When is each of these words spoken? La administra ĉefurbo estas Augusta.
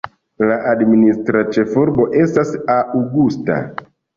La 0.51 0.55
administra 0.69 1.43
ĉefurbo 1.57 2.09
estas 2.25 2.57
Augusta. 2.79 3.61